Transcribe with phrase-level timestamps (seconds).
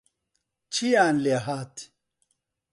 [0.73, 1.75] چییان لێهات